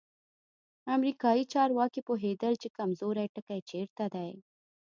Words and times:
امریکایي 0.95 1.43
چارواکي 1.53 2.01
پوهېدل 2.07 2.53
چې 2.61 2.67
کمزوری 2.77 3.25
ټکی 3.33 3.59
چیرته 3.69 4.05
دی. 4.13 4.31